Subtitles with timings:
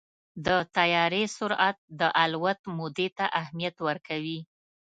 [0.45, 4.39] د طیارې سرعت د الوت مودې ته اهمیت ورکوي.